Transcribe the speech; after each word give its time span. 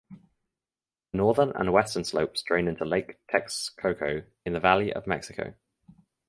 The 0.09 0.19
northern 1.13 1.51
and 1.51 1.71
western 1.71 2.03
slopes 2.05 2.41
drain 2.41 2.67
into 2.67 2.85
Lake 2.85 3.19
Texcoco 3.31 4.25
in 4.43 4.53
the 4.53 4.59
Valley 4.59 4.91
of 4.91 5.05
Mexico. 5.05 5.53